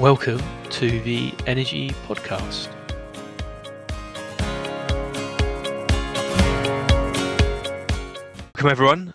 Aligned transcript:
Welcome 0.00 0.40
to 0.70 0.98
the 1.02 1.34
Energy 1.46 1.90
Podcast. 2.08 2.70
Welcome, 8.54 8.70
everyone, 8.70 9.14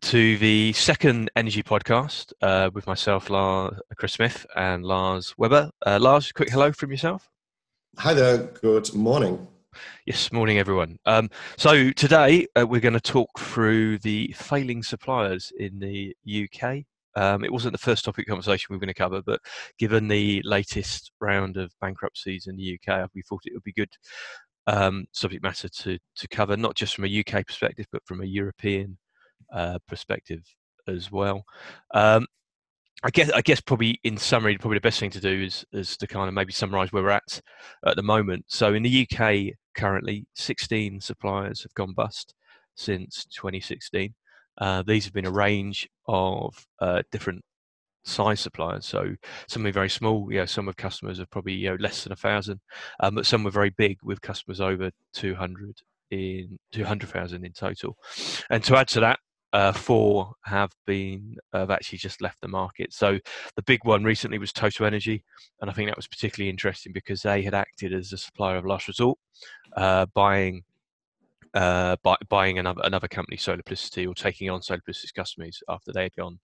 to 0.00 0.38
the 0.38 0.72
second 0.72 1.30
Energy 1.36 1.62
Podcast 1.62 2.32
uh, 2.42 2.68
with 2.74 2.84
myself, 2.88 3.30
Lars, 3.30 3.78
Chris 3.96 4.14
Smith, 4.14 4.44
and 4.56 4.84
Lars 4.84 5.32
Weber. 5.38 5.70
Uh, 5.86 6.00
Lars, 6.00 6.32
quick 6.32 6.50
hello 6.50 6.72
from 6.72 6.90
yourself. 6.90 7.30
Hi 7.98 8.12
there. 8.12 8.38
Good 8.38 8.92
morning. 8.92 9.46
Yes, 10.04 10.32
morning, 10.32 10.58
everyone. 10.58 10.98
Um, 11.06 11.30
so 11.56 11.92
today 11.92 12.48
uh, 12.56 12.66
we're 12.66 12.80
going 12.80 12.94
to 12.94 13.00
talk 13.00 13.38
through 13.38 13.98
the 13.98 14.34
failing 14.36 14.82
suppliers 14.82 15.52
in 15.56 15.78
the 15.78 16.16
UK. 16.26 16.86
Um, 17.16 17.44
it 17.44 17.52
wasn't 17.52 17.72
the 17.72 17.78
first 17.78 18.04
topic 18.04 18.26
conversation 18.26 18.66
we 18.70 18.76
were 18.76 18.80
going 18.80 18.88
to 18.88 18.94
cover, 18.94 19.22
but 19.24 19.40
given 19.78 20.08
the 20.08 20.42
latest 20.44 21.12
round 21.20 21.56
of 21.56 21.72
bankruptcies 21.80 22.46
in 22.46 22.56
the 22.56 22.78
UK, 22.78 23.08
we 23.14 23.22
thought 23.22 23.42
it 23.44 23.52
would 23.54 23.62
be 23.62 23.72
good 23.72 23.92
um, 24.66 25.06
subject 25.12 25.42
matter 25.42 25.68
to 25.68 25.98
to 26.16 26.28
cover, 26.28 26.56
not 26.56 26.74
just 26.74 26.94
from 26.94 27.04
a 27.04 27.24
UK 27.26 27.46
perspective, 27.46 27.86
but 27.92 28.02
from 28.06 28.22
a 28.22 28.26
European 28.26 28.98
uh, 29.52 29.78
perspective 29.86 30.42
as 30.88 31.10
well. 31.10 31.44
Um, 31.92 32.26
I 33.02 33.10
guess 33.10 33.30
I 33.30 33.42
guess 33.42 33.60
probably 33.60 34.00
in 34.04 34.16
summary, 34.16 34.56
probably 34.56 34.78
the 34.78 34.82
best 34.82 35.00
thing 35.00 35.10
to 35.10 35.20
do 35.20 35.42
is 35.42 35.64
is 35.72 35.96
to 35.98 36.06
kind 36.06 36.28
of 36.28 36.34
maybe 36.34 36.52
summarise 36.52 36.92
where 36.92 37.02
we're 37.02 37.10
at 37.10 37.40
at 37.86 37.96
the 37.96 38.02
moment. 38.02 38.46
So 38.48 38.74
in 38.74 38.82
the 38.82 39.06
UK 39.06 39.54
currently, 39.76 40.26
16 40.34 41.00
suppliers 41.00 41.62
have 41.62 41.74
gone 41.74 41.92
bust 41.92 42.34
since 42.76 43.26
2016. 43.26 44.14
Uh, 44.58 44.82
these 44.82 45.04
have 45.04 45.12
been 45.12 45.26
a 45.26 45.30
range 45.30 45.88
of 46.06 46.66
uh, 46.80 47.02
different 47.10 47.42
size 48.04 48.40
suppliers. 48.40 48.86
So 48.86 49.14
some 49.48 49.66
are 49.66 49.72
very 49.72 49.88
small, 49.88 50.30
yeah, 50.30 50.44
some 50.44 50.68
of 50.68 50.76
customers 50.76 51.20
are 51.20 51.26
probably 51.26 51.54
you 51.54 51.70
know, 51.70 51.76
less 51.76 52.04
than 52.04 52.12
a 52.12 52.16
thousand, 52.16 52.60
um, 53.00 53.16
but 53.16 53.26
some 53.26 53.44
were 53.44 53.50
very 53.50 53.70
big 53.70 53.98
with 54.02 54.20
customers 54.20 54.60
over 54.60 54.90
200 55.14 55.80
in 56.10 56.58
200,000 56.72 57.44
in 57.44 57.52
total. 57.52 57.96
And 58.50 58.62
to 58.64 58.76
add 58.76 58.88
to 58.88 59.00
that, 59.00 59.18
uh, 59.54 59.72
four 59.72 60.32
have 60.42 60.72
been 60.84 61.36
have 61.52 61.70
actually 61.70 61.98
just 61.98 62.20
left 62.20 62.40
the 62.40 62.48
market. 62.48 62.92
So 62.92 63.20
the 63.54 63.62
big 63.62 63.84
one 63.84 64.02
recently 64.02 64.38
was 64.38 64.52
Total 64.52 64.84
Energy, 64.84 65.22
and 65.60 65.70
I 65.70 65.72
think 65.72 65.88
that 65.88 65.96
was 65.96 66.08
particularly 66.08 66.50
interesting 66.50 66.92
because 66.92 67.22
they 67.22 67.42
had 67.42 67.54
acted 67.54 67.94
as 67.94 68.12
a 68.12 68.18
supplier 68.18 68.56
of 68.56 68.66
last 68.66 68.88
resort, 68.88 69.16
uh, 69.76 70.06
buying 70.12 70.64
uh, 71.54 71.96
buy, 72.02 72.16
buying 72.28 72.58
another 72.58 72.82
another 72.84 73.08
company, 73.08 73.36
Solarplicity, 73.36 74.08
or 74.08 74.14
taking 74.14 74.50
on 74.50 74.60
Solarplicity's 74.60 75.12
customers 75.12 75.62
after 75.68 75.92
they 75.92 76.04
had 76.04 76.16
gone 76.16 76.38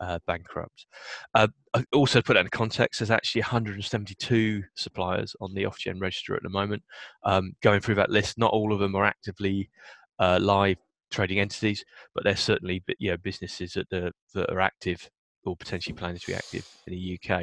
uh, 0.00 0.18
bankrupt. 0.26 0.86
Uh, 1.34 1.48
also, 1.92 2.22
put 2.22 2.34
that 2.34 2.44
in 2.44 2.50
context, 2.50 3.00
there's 3.00 3.10
actually 3.10 3.42
172 3.42 4.62
suppliers 4.74 5.34
on 5.40 5.54
the 5.54 5.64
Ofgem 5.64 6.00
register 6.00 6.34
at 6.34 6.42
the 6.42 6.48
moment. 6.48 6.82
Um, 7.24 7.52
going 7.62 7.80
through 7.80 7.96
that 7.96 8.10
list, 8.10 8.38
not 8.38 8.52
all 8.52 8.72
of 8.72 8.80
them 8.80 8.94
are 8.94 9.04
actively 9.04 9.70
uh, 10.18 10.38
live 10.40 10.78
trading 11.10 11.40
entities, 11.40 11.84
but 12.14 12.24
there's 12.24 12.40
certainly 12.40 12.82
you 12.98 13.10
know, 13.10 13.16
businesses 13.16 13.72
that, 13.74 14.12
that 14.34 14.50
are 14.50 14.60
active 14.60 15.08
or 15.48 15.56
potentially 15.56 15.94
planning 15.94 16.18
to 16.18 16.26
be 16.26 16.34
active 16.34 16.68
in 16.86 16.92
the 16.92 17.18
UK. 17.20 17.40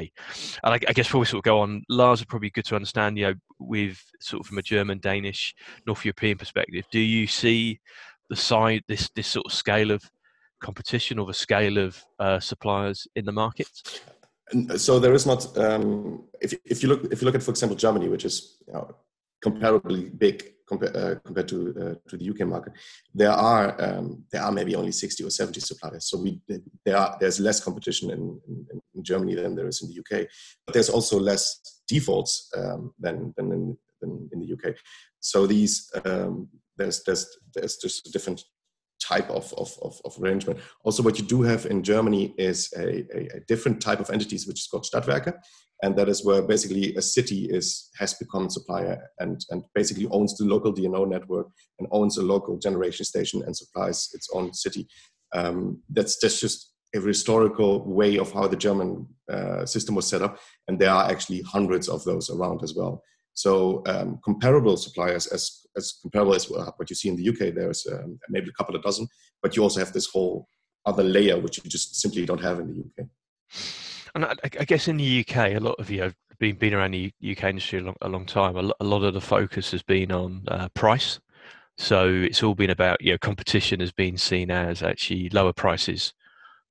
And 0.64 0.74
I, 0.74 0.74
I, 0.74 0.92
guess 0.92 1.06
before 1.06 1.20
we 1.20 1.26
sort 1.26 1.40
of 1.40 1.44
go 1.44 1.60
on, 1.60 1.82
Lars, 1.88 2.22
are 2.22 2.26
probably 2.26 2.50
good 2.50 2.64
to 2.66 2.76
understand, 2.76 3.18
you 3.18 3.26
know, 3.26 3.34
with 3.58 4.02
sort 4.20 4.40
of 4.40 4.46
from 4.46 4.58
a 4.58 4.62
German, 4.62 4.98
Danish, 4.98 5.54
North 5.86 6.04
European 6.04 6.38
perspective, 6.38 6.84
do 6.90 7.00
you 7.00 7.26
see 7.26 7.80
the 8.28 8.36
side 8.36 8.82
this 8.88 9.08
this 9.14 9.26
sort 9.28 9.46
of 9.46 9.52
scale 9.52 9.90
of 9.90 10.02
competition 10.60 11.18
or 11.18 11.26
the 11.26 11.34
scale 11.34 11.78
of 11.78 12.02
uh, 12.18 12.40
suppliers 12.40 13.06
in 13.16 13.24
the 13.24 13.32
market? 13.32 13.68
So 14.76 14.98
there 14.98 15.12
is 15.12 15.26
not. 15.26 15.56
Um, 15.58 16.24
if 16.40 16.54
if 16.64 16.82
you 16.82 16.88
look 16.88 17.04
if 17.12 17.20
you 17.20 17.26
look 17.26 17.34
at, 17.34 17.42
for 17.42 17.50
example, 17.50 17.76
Germany, 17.76 18.08
which 18.08 18.24
is 18.24 18.58
you 18.66 18.74
know, 18.74 18.94
comparably 19.44 20.16
big 20.16 20.52
compared, 20.66 20.96
uh, 20.96 21.14
compared 21.24 21.48
to 21.48 21.74
uh, 21.80 21.94
to 22.08 22.16
the 22.16 22.30
UK 22.30 22.46
market, 22.46 22.72
there 23.14 23.30
are 23.30 23.80
um, 23.82 24.24
there 24.32 24.42
are 24.42 24.52
maybe 24.52 24.74
only 24.74 24.92
60 24.92 25.24
or 25.24 25.30
70 25.30 25.60
suppliers. 25.60 26.08
So 26.08 26.18
we 26.18 26.40
there 26.84 26.96
are 26.96 27.16
there's 27.20 27.40
less 27.40 27.60
competition 27.60 28.10
in, 28.10 28.40
in, 28.48 28.80
in 28.94 29.04
Germany 29.04 29.34
than 29.34 29.54
there 29.54 29.68
is 29.68 29.82
in 29.82 29.88
the 29.88 30.00
UK, 30.00 30.26
but 30.66 30.74
there's 30.74 30.90
also 30.90 31.18
less 31.18 31.82
defaults 31.88 32.50
um, 32.56 32.92
than 32.98 33.32
than 33.36 33.52
in, 33.52 33.78
than 34.00 34.28
in 34.32 34.40
the 34.40 34.52
UK. 34.52 34.76
So 35.20 35.46
these 35.46 35.90
um, 36.04 36.48
there's 36.76 37.02
there's 37.04 37.26
there's 37.54 37.76
just 37.76 38.08
a 38.08 38.12
different 38.12 38.44
type 38.98 39.28
of, 39.30 39.52
of, 39.58 39.76
of, 39.82 40.00
of, 40.04 40.16
arrangement. 40.22 40.58
Also, 40.82 41.02
what 41.02 41.18
you 41.18 41.24
do 41.24 41.42
have 41.42 41.66
in 41.66 41.82
Germany 41.82 42.34
is 42.38 42.72
a, 42.76 43.04
a, 43.14 43.36
a, 43.36 43.40
different 43.40 43.80
type 43.80 44.00
of 44.00 44.10
entities, 44.10 44.46
which 44.46 44.60
is 44.60 44.66
called 44.66 44.84
Stadtwerke, 44.84 45.38
and 45.82 45.96
that 45.96 46.08
is 46.08 46.24
where 46.24 46.42
basically 46.42 46.94
a 46.96 47.02
city 47.02 47.46
is 47.50 47.90
has 47.98 48.14
become 48.14 48.48
supplier 48.48 48.98
and, 49.18 49.44
and 49.50 49.64
basically 49.74 50.06
owns 50.10 50.36
the 50.36 50.44
local 50.44 50.72
DNO 50.72 51.08
network 51.08 51.48
and 51.78 51.88
owns 51.90 52.16
a 52.16 52.22
local 52.22 52.58
generation 52.58 53.04
station 53.04 53.42
and 53.44 53.56
supplies 53.56 54.10
its 54.14 54.28
own 54.32 54.52
city. 54.54 54.88
Um, 55.34 55.82
that's, 55.90 56.18
that's 56.20 56.40
just 56.40 56.72
a 56.94 57.00
historical 57.00 57.84
way 57.84 58.18
of 58.18 58.32
how 58.32 58.46
the 58.48 58.56
German 58.56 59.06
uh, 59.30 59.66
system 59.66 59.94
was 59.94 60.06
set 60.06 60.22
up, 60.22 60.38
and 60.68 60.78
there 60.78 60.90
are 60.90 61.10
actually 61.10 61.42
hundreds 61.42 61.88
of 61.88 62.04
those 62.04 62.30
around 62.30 62.62
as 62.62 62.74
well. 62.74 63.02
So 63.34 63.82
um, 63.86 64.18
comparable 64.24 64.76
suppliers, 64.78 65.26
as 65.26 65.66
as 65.76 65.98
comparable 66.00 66.34
as 66.34 66.48
what 66.48 66.88
you 66.88 66.96
see 66.96 67.10
in 67.10 67.16
the 67.16 67.28
UK, 67.28 67.54
there's 67.54 67.86
um, 67.92 68.18
maybe 68.30 68.48
a 68.48 68.52
couple 68.52 68.74
of 68.74 68.82
dozen, 68.82 69.08
but 69.42 69.54
you 69.54 69.62
also 69.62 69.80
have 69.80 69.92
this 69.92 70.06
whole 70.06 70.48
other 70.86 71.02
layer 71.02 71.38
which 71.38 71.62
you 71.62 71.68
just 71.68 72.00
simply 72.00 72.24
don't 72.24 72.40
have 72.40 72.60
in 72.60 72.68
the 72.68 73.02
UK. 73.02 73.08
And 74.16 74.24
I, 74.24 74.34
I 74.42 74.64
guess 74.64 74.88
in 74.88 74.96
the 74.96 75.20
UK, 75.20 75.52
a 75.52 75.58
lot 75.58 75.76
of 75.78 75.90
you 75.90 76.00
have 76.00 76.14
been 76.38 76.56
been 76.56 76.72
around 76.72 76.92
the 76.92 77.12
UK 77.22 77.44
industry 77.44 77.80
a 77.80 77.82
long, 77.82 77.96
a 78.00 78.08
long 78.08 78.24
time. 78.24 78.56
A, 78.56 78.84
lot 78.84 79.02
of 79.02 79.12
the 79.12 79.20
focus 79.20 79.70
has 79.72 79.82
been 79.82 80.10
on 80.10 80.42
uh, 80.48 80.70
price. 80.70 81.20
So 81.76 82.08
it's 82.08 82.42
all 82.42 82.54
been 82.54 82.70
about 82.70 83.02
you 83.02 83.12
know 83.12 83.18
competition 83.18 83.78
has 83.80 83.92
been 83.92 84.16
seen 84.16 84.50
as 84.50 84.82
actually 84.82 85.28
lower 85.28 85.52
prices 85.52 86.14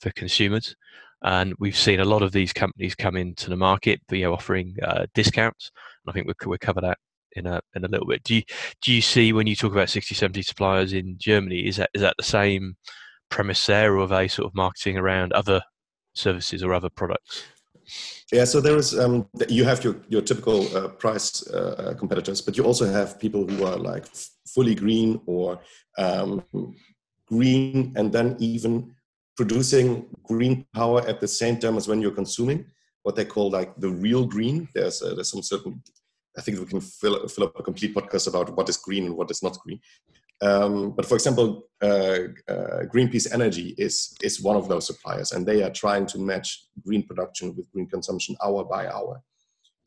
for 0.01 0.09
consumers, 0.13 0.75
and 1.21 1.53
we've 1.59 1.77
seen 1.77 1.99
a 1.99 2.05
lot 2.05 2.23
of 2.23 2.31
these 2.31 2.51
companies 2.51 2.95
come 2.95 3.15
into 3.15 3.51
the 3.51 3.55
market, 3.55 4.01
you 4.09 4.23
know, 4.23 4.33
offering 4.33 4.75
uh, 4.81 5.05
discounts. 5.13 5.69
And 6.03 6.11
I 6.11 6.13
think 6.13 6.25
we'll, 6.25 6.49
we'll 6.49 6.57
cover 6.57 6.81
that 6.81 6.97
in 7.33 7.45
a 7.45 7.61
in 7.75 7.85
a 7.85 7.87
little 7.87 8.07
bit. 8.07 8.23
Do 8.23 8.33
you 8.33 8.41
do 8.81 8.91
you 8.91 9.01
see 9.01 9.33
when 9.33 9.45
you 9.45 9.55
talk 9.55 9.71
about 9.71 9.91
60, 9.91 10.15
70 10.15 10.41
suppliers 10.41 10.93
in 10.93 11.15
Germany, 11.19 11.67
is 11.67 11.75
that 11.77 11.91
is 11.93 12.01
that 12.01 12.15
the 12.17 12.23
same 12.23 12.75
premise 13.29 13.63
there, 13.67 13.93
or 13.93 13.99
are 13.99 14.07
they 14.07 14.27
sort 14.27 14.47
of 14.47 14.55
marketing 14.55 14.97
around 14.97 15.31
other 15.33 15.61
services 16.15 16.63
or 16.63 16.73
other 16.73 16.89
products? 16.89 17.43
Yeah, 18.31 18.45
so 18.45 18.59
there 18.59 18.77
is 18.77 18.97
um, 18.97 19.29
you 19.47 19.63
have 19.65 19.83
your 19.83 19.95
your 20.09 20.21
typical 20.21 20.65
uh, 20.75 20.87
price 20.87 21.47
uh, 21.47 21.93
competitors, 21.97 22.41
but 22.41 22.57
you 22.57 22.63
also 22.63 22.85
have 22.85 23.19
people 23.19 23.47
who 23.47 23.63
are 23.63 23.77
like 23.77 24.05
fully 24.47 24.73
green 24.73 25.21
or 25.27 25.59
um, 25.99 26.43
green, 27.27 27.93
and 27.95 28.11
then 28.11 28.35
even 28.39 28.95
producing 29.37 30.07
green 30.23 30.65
power 30.73 31.07
at 31.07 31.19
the 31.19 31.27
same 31.27 31.59
time 31.59 31.77
as 31.77 31.87
when 31.87 32.01
you're 32.01 32.11
consuming 32.11 32.65
what 33.03 33.15
they 33.15 33.25
call 33.25 33.51
like 33.51 33.75
the 33.77 33.89
real 33.89 34.25
green. 34.25 34.67
There's 34.73 35.03
uh, 35.03 35.13
there's 35.13 35.29
some 35.29 35.43
certain 35.43 35.83
I 36.37 36.41
think 36.41 36.59
we 36.59 36.65
can 36.65 36.81
fill, 36.81 37.27
fill 37.27 37.45
up 37.45 37.59
a 37.59 37.63
complete 37.63 37.95
podcast 37.95 38.27
about 38.27 38.55
what 38.55 38.69
is 38.69 38.77
green 38.77 39.05
and 39.05 39.15
what 39.15 39.31
is 39.31 39.41
not 39.41 39.57
green. 39.59 39.79
Um, 40.41 40.91
but 40.91 41.05
for 41.05 41.15
example, 41.15 41.69
uh, 41.81 42.19
uh, 42.47 42.83
Greenpeace 42.93 43.31
Energy 43.33 43.75
is 43.77 44.15
is 44.21 44.41
one 44.41 44.55
of 44.55 44.67
those 44.67 44.87
suppliers, 44.87 45.31
and 45.31 45.45
they 45.45 45.63
are 45.63 45.69
trying 45.69 46.05
to 46.07 46.19
match 46.19 46.67
green 46.85 47.03
production 47.03 47.55
with 47.55 47.71
green 47.71 47.87
consumption 47.87 48.35
hour 48.43 48.63
by 48.63 48.87
hour. 48.87 49.21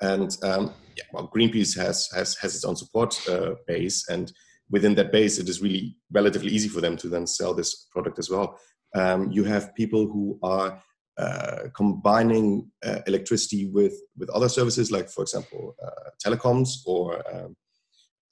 And 0.00 0.36
um, 0.42 0.72
yeah, 0.96 1.04
well, 1.12 1.30
Greenpeace 1.34 1.76
has 1.76 2.08
has 2.14 2.36
has 2.36 2.54
its 2.54 2.64
own 2.64 2.76
support 2.76 3.20
uh, 3.28 3.54
base, 3.66 4.08
and 4.08 4.32
within 4.70 4.94
that 4.94 5.12
base, 5.12 5.38
it 5.38 5.48
is 5.48 5.60
really 5.60 5.96
relatively 6.12 6.50
easy 6.52 6.68
for 6.68 6.80
them 6.80 6.96
to 6.98 7.08
then 7.08 7.26
sell 7.26 7.54
this 7.54 7.86
product 7.92 8.18
as 8.18 8.30
well. 8.30 8.58
Um, 8.94 9.30
you 9.30 9.44
have 9.44 9.74
people 9.74 10.06
who 10.06 10.38
are 10.42 10.82
uh, 11.18 11.68
combining 11.74 12.70
uh, 12.86 13.00
electricity 13.06 13.66
with 13.66 13.94
with 14.16 14.30
other 14.30 14.48
services 14.48 14.92
like 14.92 15.10
for 15.10 15.22
example 15.22 15.74
uh, 15.84 16.10
telecoms 16.24 16.68
or 16.86 17.20
um, 17.34 17.56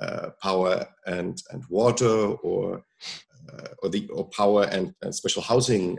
uh, 0.01 0.31
power 0.43 0.87
and 1.07 1.43
and 1.51 1.65
water 1.69 2.07
or 2.43 2.83
uh, 3.53 3.69
or 3.83 3.89
the 3.89 4.09
or 4.09 4.29
power 4.31 4.65
and, 4.65 4.95
and 5.03 5.15
special 5.15 5.43
housing 5.43 5.99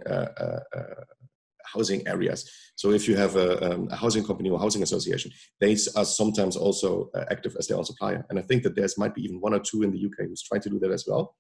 housing 1.74 2.08
areas 2.08 2.50
so 2.76 2.92
if 2.92 3.10
you 3.10 3.16
have 3.18 3.36
a, 3.36 3.74
um, 3.74 3.90
a, 3.92 3.96
housing 3.96 4.24
company 4.24 4.50
or 4.50 4.58
housing 4.58 4.84
association 4.84 5.30
they 5.60 5.76
are 5.98 6.06
sometimes 6.06 6.56
also 6.56 7.10
active 7.30 7.56
as 7.60 7.68
their 7.68 7.78
own 7.78 7.84
supplier 7.84 8.26
and 8.30 8.40
i 8.40 8.42
think 8.42 8.64
that 8.64 8.74
there's 8.74 8.98
might 8.98 9.14
be 9.14 9.22
even 9.22 9.42
one 9.42 9.54
or 9.54 9.60
two 9.60 9.84
in 9.84 9.92
the 9.92 10.06
uk 10.06 10.18
who's 10.18 10.44
trying 10.44 10.62
to 10.62 10.70
do 10.70 10.80
that 10.80 10.92
as 10.92 11.06
well 11.06 11.36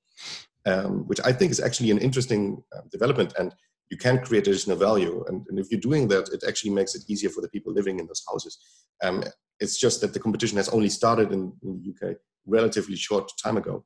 um, 0.65 1.07
which 1.07 1.21
i 1.23 1.31
think 1.31 1.49
is 1.49 1.61
actually 1.61 1.91
an 1.91 1.97
interesting 1.97 2.61
development 2.91 3.33
and 3.39 3.53
you 3.89 3.97
can 3.97 4.19
create 4.23 4.47
additional 4.47 4.77
value. 4.77 5.23
And, 5.27 5.45
and, 5.49 5.59
if 5.59 5.71
you're 5.71 5.79
doing 5.79 6.07
that, 6.09 6.29
it 6.33 6.43
actually 6.47 6.71
makes 6.71 6.95
it 6.95 7.03
easier 7.07 7.29
for 7.29 7.41
the 7.41 7.49
people 7.49 7.73
living 7.73 7.99
in 7.99 8.07
those 8.07 8.23
houses. 8.27 8.57
Um, 9.03 9.23
it's 9.59 9.79
just 9.79 10.01
that 10.01 10.13
the 10.13 10.19
competition 10.19 10.57
has 10.57 10.69
only 10.69 10.89
started 10.89 11.31
in, 11.31 11.53
in, 11.63 11.81
the 11.81 12.09
UK 12.09 12.17
relatively 12.47 12.95
short 12.95 13.31
time 13.41 13.57
ago. 13.57 13.85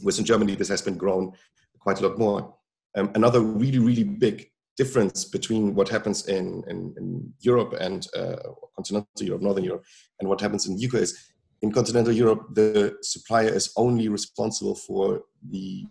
Whereas 0.00 0.18
in 0.18 0.24
Germany, 0.24 0.54
this 0.54 0.68
has 0.68 0.82
been 0.82 0.98
grown 0.98 1.32
quite 1.80 2.00
a 2.00 2.06
lot 2.06 2.18
more. 2.18 2.54
Um, 2.96 3.10
another 3.14 3.40
really, 3.40 3.78
really 3.78 4.04
big 4.04 4.50
difference 4.76 5.24
between 5.24 5.74
what 5.74 5.88
happens 5.88 6.26
in, 6.26 6.62
in, 6.68 6.94
in 6.98 7.32
Europe 7.40 7.74
and 7.80 8.06
uh, 8.14 8.36
continental 8.74 9.06
Europe, 9.20 9.42
Northern 9.42 9.64
Europe, 9.64 9.84
and 10.20 10.28
what 10.28 10.40
happens 10.40 10.66
in 10.66 10.76
the 10.76 10.86
UK 10.86 10.94
is 10.94 11.32
in 11.62 11.72
continental 11.72 12.12
Europe, 12.12 12.54
the 12.54 12.96
supplier 13.02 13.48
is 13.48 13.72
only 13.76 14.08
responsible 14.08 14.74
for 14.74 15.22
the, 15.48 15.86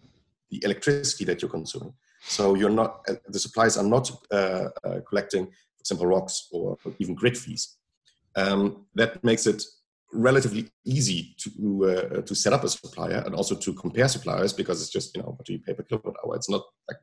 the 0.51 0.63
electricity 0.63 1.25
that 1.25 1.42
you're 1.42 1.50
consuming. 1.50 1.94
So 2.27 2.56
you're 2.56 2.69
not, 2.69 3.01
uh, 3.09 3.15
the 3.27 3.39
suppliers 3.39 3.77
are 3.77 3.83
not 3.83 4.12
uh, 4.31 4.69
uh, 4.83 5.00
collecting, 5.07 5.45
for 5.47 5.81
example, 5.81 6.07
ROCs 6.07 6.47
or 6.51 6.77
even 7.00 7.15
grid 7.15 7.38
fees. 7.38 7.77
Um, 8.36 8.86
that 8.95 9.24
makes 9.24 9.47
it 9.47 9.63
relatively 10.13 10.69
easy 10.86 11.36
to 11.40 11.86
uh, 11.86 12.22
to 12.22 12.36
set 12.36 12.54
up 12.54 12.63
a 12.63 12.69
supplier 12.69 13.24
and 13.25 13.36
also 13.36 13.56
to 13.56 13.74
compare 13.74 14.07
suppliers 14.07 14.54
because 14.54 14.81
it's 14.81 14.92
just 14.92 15.16
you 15.16 15.22
know 15.22 15.30
what 15.30 15.46
do 15.46 15.54
you 15.54 15.60
pay 15.60 15.74
per 15.74 15.84
kilowatt 15.84 16.16
hour? 16.25 16.36
It's 16.36 16.50
not 16.50 16.63
like 16.88 16.98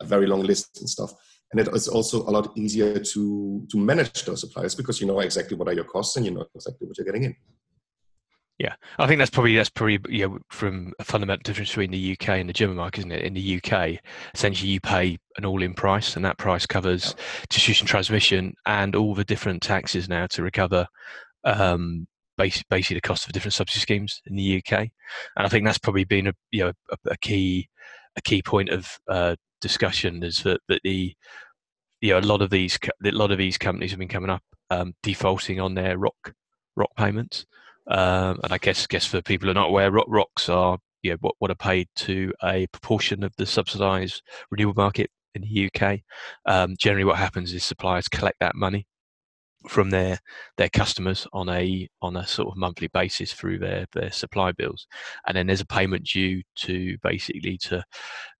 a 0.00 0.04
very 0.04 0.26
long 0.26 0.42
list 0.42 0.78
and 0.80 0.88
stuff. 0.88 1.12
And 1.52 1.60
it 1.60 1.68
is 1.68 1.86
also 1.86 2.22
a 2.22 2.30
lot 2.30 2.52
easier 2.56 2.98
to 2.98 3.66
to 3.70 3.78
manage 3.78 4.24
those 4.24 4.40
suppliers 4.40 4.74
because 4.74 5.00
you 5.00 5.06
know 5.06 5.20
exactly 5.20 5.56
what 5.56 5.68
are 5.68 5.74
your 5.74 5.84
costs 5.84 6.16
and 6.16 6.26
you 6.26 6.32
know 6.32 6.46
exactly 6.54 6.86
what 6.86 6.98
you're 6.98 7.06
getting 7.06 7.24
in. 7.24 7.36
Yeah, 8.58 8.74
I 8.98 9.06
think 9.06 9.18
that's 9.18 9.30
probably 9.30 9.54
that's 9.54 9.68
probably 9.68 10.00
you 10.08 10.28
know, 10.28 10.38
from 10.50 10.92
a 10.98 11.04
fundamental 11.04 11.42
difference 11.42 11.68
between 11.68 11.90
the 11.90 12.12
UK 12.12 12.30
and 12.30 12.48
the 12.48 12.54
German 12.54 12.76
market, 12.76 13.00
isn't 13.00 13.12
it? 13.12 13.22
In 13.22 13.34
the 13.34 13.60
UK, 13.62 13.98
essentially 14.34 14.70
you 14.70 14.80
pay 14.80 15.18
an 15.36 15.44
all-in 15.44 15.74
price, 15.74 16.16
and 16.16 16.24
that 16.24 16.38
price 16.38 16.64
covers 16.64 17.14
distribution, 17.50 17.86
transmission, 17.86 18.54
and 18.64 18.96
all 18.96 19.14
the 19.14 19.24
different 19.24 19.62
taxes 19.62 20.08
now 20.08 20.26
to 20.28 20.42
recover 20.42 20.88
um, 21.44 22.06
basically 22.36 22.94
the 22.94 23.00
cost 23.00 23.26
of 23.26 23.32
different 23.32 23.54
subsidy 23.54 23.80
schemes 23.80 24.20
in 24.26 24.36
the 24.36 24.58
UK. 24.58 24.72
And 24.80 24.90
I 25.46 25.48
think 25.48 25.64
that's 25.64 25.78
probably 25.78 26.04
been 26.04 26.28
a 26.28 26.32
you 26.50 26.64
know 26.64 26.72
a, 26.90 26.96
a 27.12 27.16
key 27.18 27.68
a 28.16 28.22
key 28.22 28.42
point 28.42 28.70
of 28.70 28.98
uh, 29.08 29.36
discussion 29.60 30.22
is 30.22 30.42
that, 30.42 30.60
that 30.68 30.80
the 30.84 31.14
you 32.00 32.12
know 32.12 32.18
a 32.18 32.20
lot 32.20 32.42
of 32.42 32.50
these 32.50 32.78
a 33.04 33.10
lot 33.10 33.30
of 33.30 33.38
these 33.38 33.58
companies 33.58 33.90
have 33.90 33.98
been 33.98 34.08
coming 34.08 34.30
up 34.30 34.42
um, 34.70 34.94
defaulting 35.02 35.60
on 35.60 35.74
their 35.74 35.98
rock 35.98 36.34
ROC 36.76 36.90
payments. 36.96 37.46
Um, 37.88 38.40
and 38.42 38.52
I 38.52 38.58
guess 38.58 38.86
guess 38.86 39.06
for 39.06 39.22
people 39.22 39.46
who 39.46 39.52
are 39.52 39.54
not 39.54 39.68
aware, 39.68 39.90
ROC, 39.90 40.08
ROCs 40.08 40.48
are 40.48 40.78
you 41.02 41.12
know, 41.12 41.18
what, 41.20 41.34
what 41.38 41.50
are 41.50 41.56
paid 41.56 41.88
to 41.94 42.32
a 42.42 42.66
proportion 42.68 43.22
of 43.22 43.32
the 43.36 43.46
subsidised 43.46 44.22
renewable 44.50 44.82
market 44.82 45.10
in 45.36 45.42
the 45.42 45.70
UK. 45.72 46.00
Um, 46.46 46.74
generally, 46.78 47.04
what 47.04 47.18
happens 47.18 47.52
is 47.52 47.62
suppliers 47.62 48.08
collect 48.08 48.38
that 48.40 48.56
money 48.56 48.86
from 49.68 49.90
their 49.90 50.18
their 50.56 50.68
customers 50.68 51.26
on 51.32 51.48
a 51.48 51.88
on 52.02 52.16
a 52.16 52.26
sort 52.26 52.48
of 52.48 52.56
monthly 52.56 52.88
basis 52.88 53.32
through 53.32 53.58
their 53.58 53.86
their 53.92 54.10
supply 54.10 54.52
bills, 54.52 54.86
and 55.26 55.36
then 55.36 55.46
there's 55.46 55.60
a 55.60 55.66
payment 55.66 56.04
due 56.04 56.42
to 56.56 56.96
basically 57.02 57.58
to 57.58 57.82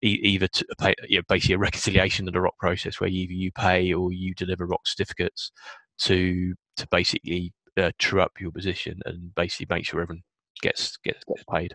e- 0.03 0.21
either 0.23 0.49
to 0.49 0.67
pay 0.79 0.95
you 1.09 1.19
know, 1.19 1.23
basically 1.29 1.55
a 1.55 1.59
reconciliation 1.59 2.29
of 2.29 2.35
the 2.35 2.41
ROC 2.41 2.57
process 2.59 3.01
where 3.01 3.11
either 3.11 3.33
you 3.33 3.51
pay 3.53 3.93
or 3.93 4.13
you 4.13 4.35
deliver 4.35 4.67
ROC 4.67 4.87
certificates 4.87 5.53
to 5.99 6.55
to 6.77 6.87
basically 6.91 7.53
uh, 7.77 7.91
true 7.99 8.21
up 8.21 8.33
your 8.41 8.51
position 8.51 9.01
and 9.07 9.35
basically 9.35 9.67
make 9.75 9.87
sure 9.87 10.01
everyone 10.01 10.23
gets 10.63 10.97
gets, 10.99 11.25
gets 11.25 11.45
paid. 11.53 11.75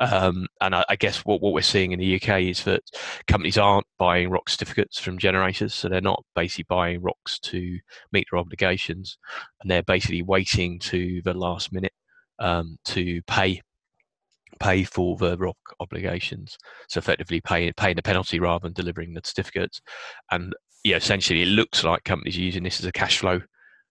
Um, 0.00 0.46
and 0.60 0.74
I, 0.74 0.84
I, 0.88 0.96
guess 0.96 1.24
what, 1.24 1.40
what 1.40 1.52
we're 1.52 1.62
seeing 1.62 1.92
in 1.92 1.98
the 1.98 2.16
UK 2.16 2.42
is 2.42 2.64
that 2.64 2.82
companies 3.26 3.58
aren't 3.58 3.86
buying 3.98 4.30
ROC 4.30 4.48
certificates 4.48 4.98
from 4.98 5.18
generators, 5.18 5.74
so 5.74 5.88
they're 5.88 6.00
not 6.00 6.24
basically 6.34 6.66
buying 6.68 7.00
ROCs 7.00 7.40
to 7.42 7.78
meet 8.12 8.26
their 8.30 8.40
obligations, 8.40 9.18
and 9.60 9.70
they're 9.70 9.82
basically 9.82 10.22
waiting 10.22 10.78
to 10.80 11.20
the 11.22 11.34
last 11.34 11.72
minute 11.72 11.92
um, 12.38 12.78
to 12.86 13.22
pay 13.22 13.60
pay 14.60 14.84
for 14.84 15.16
the 15.16 15.36
ROC 15.36 15.56
obligations. 15.80 16.56
So 16.88 16.98
effectively 16.98 17.40
paying 17.40 17.72
paying 17.76 17.96
the 17.96 18.02
penalty 18.02 18.38
rather 18.38 18.64
than 18.64 18.74
delivering 18.74 19.14
the 19.14 19.22
certificates. 19.24 19.80
And 20.30 20.54
yeah, 20.84 20.96
essentially 20.96 21.42
it 21.42 21.46
looks 21.46 21.84
like 21.84 22.04
companies 22.04 22.36
are 22.36 22.42
using 22.42 22.62
this 22.62 22.80
as 22.80 22.86
a 22.86 22.92
cash 22.92 23.18
flow 23.18 23.40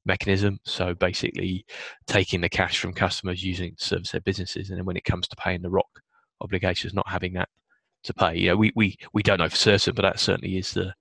mechanism. 0.05 0.59
So 0.63 0.93
basically, 0.93 1.65
taking 2.07 2.41
the 2.41 2.49
cash 2.49 2.79
from 2.79 2.93
customers 2.93 3.43
using 3.43 3.75
to 3.75 3.85
service 3.85 4.11
their 4.11 4.21
businesses, 4.21 4.69
and 4.69 4.77
then 4.77 4.85
when 4.85 4.97
it 4.97 5.05
comes 5.05 5.27
to 5.27 5.35
paying 5.35 5.61
the 5.61 5.69
ROC 5.69 6.01
obligations, 6.41 6.93
not 6.93 7.07
having 7.07 7.33
that 7.33 7.49
to 8.03 8.13
pay. 8.13 8.37
You 8.37 8.49
know, 8.49 8.57
we 8.57 8.71
we 8.75 8.97
we 9.13 9.23
don't 9.23 9.39
know 9.39 9.49
for 9.49 9.55
certain, 9.55 9.93
but 9.95 10.03
that 10.03 10.19
certainly 10.19 10.57
is 10.57 10.71
the 10.71 10.93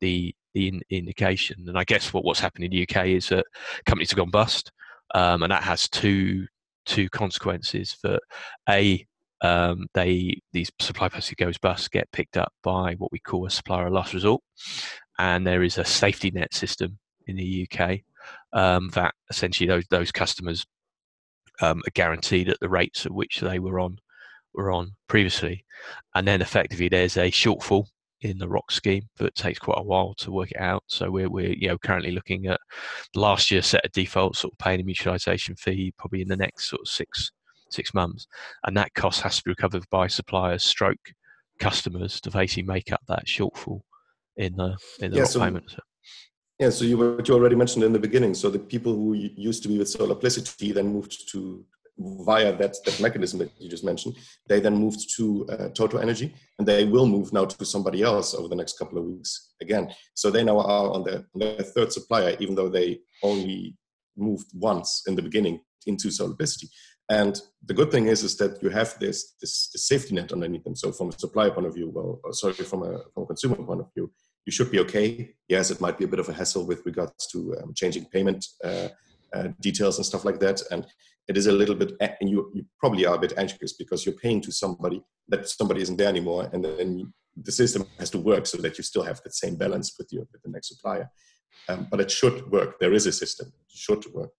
the 0.00 0.34
the 0.54 0.68
in, 0.68 0.82
indication. 0.90 1.64
And 1.68 1.78
I 1.78 1.84
guess 1.84 2.12
what 2.12 2.24
what's 2.24 2.40
happened 2.40 2.64
in 2.64 2.70
the 2.70 2.82
UK 2.82 3.06
is 3.06 3.28
that 3.28 3.46
companies 3.86 4.10
have 4.10 4.18
gone 4.18 4.30
bust, 4.30 4.72
um, 5.14 5.42
and 5.42 5.52
that 5.52 5.62
has 5.62 5.88
two 5.88 6.46
two 6.86 7.08
consequences. 7.08 7.92
For 7.92 8.18
a 8.68 9.06
um, 9.42 9.86
they 9.94 10.40
these 10.52 10.70
supply 10.80 11.08
policy 11.08 11.34
goes 11.36 11.58
bust 11.58 11.90
get 11.90 12.10
picked 12.12 12.36
up 12.36 12.52
by 12.62 12.94
what 12.94 13.12
we 13.12 13.18
call 13.18 13.46
a 13.46 13.50
supplier 13.50 13.86
of 13.86 13.92
last 13.92 14.14
resort, 14.14 14.42
and 15.18 15.46
there 15.46 15.62
is 15.62 15.78
a 15.78 15.84
safety 15.84 16.30
net 16.30 16.52
system 16.52 16.98
in 17.26 17.36
the 17.36 17.68
UK 17.70 18.00
um, 18.52 18.90
that 18.90 19.14
essentially 19.30 19.66
those 19.66 19.86
those 19.90 20.12
customers 20.12 20.66
um, 21.60 21.82
are 21.86 21.92
guaranteed 21.94 22.48
at 22.48 22.60
the 22.60 22.68
rates 22.68 23.06
at 23.06 23.12
which 23.12 23.40
they 23.40 23.58
were 23.58 23.78
on 23.80 23.98
were 24.54 24.72
on 24.72 24.92
previously, 25.08 25.64
and 26.14 26.26
then 26.26 26.42
effectively 26.42 26.88
there's 26.88 27.16
a 27.16 27.30
shortfall 27.30 27.86
in 28.22 28.38
the 28.38 28.48
ROC 28.48 28.70
scheme 28.70 29.04
that 29.16 29.34
takes 29.34 29.58
quite 29.58 29.78
a 29.78 29.82
while 29.82 30.14
to 30.14 30.30
work 30.30 30.50
it 30.50 30.60
out. 30.60 30.82
So 30.86 31.10
we're 31.10 31.30
we're 31.30 31.52
you 31.52 31.68
know 31.68 31.78
currently 31.78 32.12
looking 32.12 32.46
at 32.46 32.60
last 33.14 33.50
year's 33.50 33.66
set 33.66 33.84
of 33.84 33.92
defaults, 33.92 34.40
sort 34.40 34.52
of 34.54 34.58
paying 34.58 34.80
a 34.80 34.84
mutualisation 34.84 35.58
fee 35.58 35.92
probably 35.96 36.22
in 36.22 36.28
the 36.28 36.36
next 36.36 36.68
sort 36.68 36.82
of 36.82 36.88
six 36.88 37.30
six 37.70 37.94
months, 37.94 38.26
and 38.64 38.76
that 38.76 38.94
cost 38.94 39.20
has 39.22 39.36
to 39.36 39.44
be 39.44 39.50
recovered 39.50 39.84
by 39.90 40.06
suppliers, 40.06 40.64
stroke 40.64 41.12
customers 41.58 42.20
to 42.22 42.30
basically 42.30 42.62
make 42.62 42.90
up 42.92 43.02
that 43.06 43.26
shortfall 43.26 43.82
in 44.36 44.56
the 44.56 44.76
in 45.00 45.10
the 45.10 45.18
yeah, 45.18 45.22
ROC 45.22 45.30
so 45.30 45.40
payment. 45.40 45.76
Yeah, 46.60 46.68
so 46.68 46.84
you 46.84 46.98
what 46.98 47.26
you 47.26 47.34
already 47.34 47.56
mentioned 47.56 47.84
in 47.84 47.94
the 47.94 47.98
beginning. 47.98 48.34
So 48.34 48.50
the 48.50 48.58
people 48.58 48.92
who 48.94 49.14
used 49.14 49.62
to 49.62 49.68
be 49.68 49.78
with 49.78 49.88
Solarplicity 49.88 50.74
then 50.74 50.92
moved 50.92 51.30
to 51.32 51.64
via 51.98 52.54
that 52.58 52.76
that 52.84 53.00
mechanism 53.00 53.38
that 53.38 53.50
you 53.58 53.70
just 53.70 53.82
mentioned. 53.82 54.16
They 54.46 54.60
then 54.60 54.76
moved 54.76 55.16
to 55.16 55.46
uh, 55.48 55.98
Energy, 55.98 56.34
and 56.58 56.68
they 56.68 56.84
will 56.84 57.06
move 57.06 57.32
now 57.32 57.46
to 57.46 57.64
somebody 57.64 58.02
else 58.02 58.34
over 58.34 58.48
the 58.48 58.56
next 58.56 58.78
couple 58.78 58.98
of 58.98 59.04
weeks 59.04 59.54
again. 59.62 59.90
So 60.12 60.30
they 60.30 60.44
now 60.44 60.58
are 60.58 60.90
on 60.90 61.02
their, 61.02 61.24
their 61.34 61.62
third 61.62 61.94
supplier, 61.94 62.36
even 62.40 62.54
though 62.54 62.68
they 62.68 63.00
only 63.22 63.78
moved 64.18 64.50
once 64.52 65.04
in 65.06 65.14
the 65.14 65.22
beginning 65.22 65.60
into 65.86 66.08
Solarplicity. 66.08 66.68
And 67.10 67.40
the 67.66 67.74
good 67.74 67.90
thing 67.90 68.06
is, 68.06 68.22
is 68.22 68.36
that 68.36 68.62
you 68.62 68.68
have 68.68 68.96
this, 69.00 69.34
this, 69.40 69.70
this 69.72 69.88
safety 69.88 70.14
net 70.14 70.32
underneath 70.32 70.62
them. 70.62 70.76
So 70.76 70.92
from 70.92 71.08
a 71.08 71.18
supplier 71.18 71.50
point 71.50 71.66
of 71.66 71.74
view, 71.74 71.90
well, 71.92 72.20
sorry, 72.32 72.52
from 72.54 72.84
a, 72.84 73.02
from 73.12 73.24
a 73.24 73.26
consumer 73.26 73.56
point 73.56 73.80
of 73.80 73.92
view, 73.92 73.99
you 74.50 74.52
should 74.52 74.72
be 74.72 74.80
okay. 74.80 75.32
Yes, 75.48 75.70
it 75.70 75.80
might 75.80 75.96
be 75.96 76.04
a 76.06 76.08
bit 76.08 76.18
of 76.18 76.28
a 76.28 76.32
hassle 76.32 76.66
with 76.66 76.84
regards 76.84 77.28
to 77.28 77.56
um, 77.58 77.72
changing 77.72 78.06
payment 78.06 78.44
uh, 78.64 78.88
uh, 79.32 79.48
details 79.60 79.96
and 79.96 80.04
stuff 80.04 80.24
like 80.24 80.40
that. 80.40 80.60
And 80.72 80.84
it 81.28 81.36
is 81.36 81.46
a 81.46 81.52
little 81.52 81.76
bit, 81.76 81.92
and 82.00 82.28
you, 82.28 82.50
you 82.52 82.64
probably 82.80 83.06
are 83.06 83.14
a 83.14 83.18
bit 83.26 83.34
anxious 83.36 83.74
because 83.74 84.04
you're 84.04 84.16
paying 84.16 84.40
to 84.40 84.50
somebody 84.50 85.04
that 85.28 85.48
somebody 85.48 85.82
isn't 85.82 85.98
there 85.98 86.08
anymore. 86.08 86.50
And 86.52 86.64
then 86.64 87.12
the 87.36 87.52
system 87.52 87.86
has 88.00 88.10
to 88.10 88.18
work 88.18 88.44
so 88.44 88.58
that 88.58 88.76
you 88.76 88.82
still 88.82 89.04
have 89.04 89.20
the 89.22 89.30
same 89.30 89.54
balance 89.54 89.94
with 89.96 90.08
your 90.10 90.24
with 90.32 90.42
the 90.42 90.50
next 90.50 90.70
supplier. 90.70 91.08
Um, 91.68 91.86
but 91.88 92.00
it 92.00 92.10
should 92.10 92.50
work. 92.50 92.80
There 92.80 92.92
is 92.92 93.06
a 93.06 93.12
system. 93.12 93.46
It 93.46 93.78
should 93.86 94.04
work. 94.12 94.30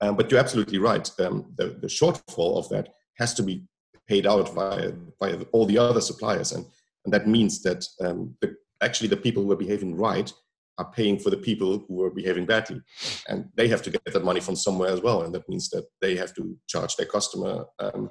Um, 0.00 0.14
but 0.14 0.30
you're 0.30 0.38
absolutely 0.38 0.78
right. 0.78 1.10
Um, 1.18 1.52
the, 1.56 1.76
the 1.80 1.88
shortfall 1.88 2.58
of 2.58 2.68
that 2.68 2.90
has 3.16 3.34
to 3.34 3.42
be 3.42 3.64
paid 4.06 4.24
out 4.24 4.54
via, 4.54 4.92
via 5.20 5.40
all 5.50 5.66
the 5.66 5.78
other 5.78 6.00
suppliers. 6.00 6.52
And, 6.52 6.64
and 7.04 7.12
that 7.12 7.26
means 7.26 7.60
that 7.62 7.84
um, 8.00 8.36
the 8.40 8.54
actually 8.82 9.08
the 9.08 9.16
people 9.16 9.42
who 9.42 9.52
are 9.52 9.56
behaving 9.56 9.96
right 9.96 10.32
are 10.78 10.90
paying 10.92 11.18
for 11.18 11.30
the 11.30 11.36
people 11.36 11.84
who 11.88 12.02
are 12.02 12.10
behaving 12.10 12.46
badly. 12.46 12.80
And 13.28 13.46
they 13.56 13.68
have 13.68 13.82
to 13.82 13.90
get 13.90 14.04
that 14.04 14.24
money 14.24 14.40
from 14.40 14.56
somewhere 14.56 14.90
as 14.90 15.00
well. 15.00 15.22
And 15.22 15.34
that 15.34 15.48
means 15.48 15.68
that 15.70 15.84
they 16.00 16.16
have 16.16 16.34
to 16.34 16.56
charge 16.68 16.94
their 16.96 17.06
customer 17.06 17.66
um, 17.80 18.10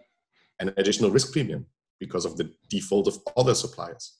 an 0.60 0.74
additional 0.78 1.12
risk 1.12 1.32
premium 1.32 1.66
because 2.00 2.26
of 2.26 2.38
the 2.38 2.52
default 2.70 3.08
of 3.08 3.18
other 3.36 3.56
suppliers, 3.56 4.18